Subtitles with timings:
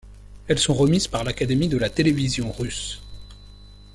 [0.47, 3.03] Elles sont remises par l'Académie de la télévision russe.